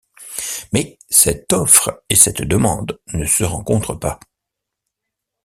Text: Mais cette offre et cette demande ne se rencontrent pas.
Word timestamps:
Mais 0.73 0.97
cette 1.11 1.53
offre 1.53 2.01
et 2.09 2.15
cette 2.15 2.41
demande 2.41 2.99
ne 3.13 3.23
se 3.25 3.43
rencontrent 3.43 3.93
pas. 3.99 4.19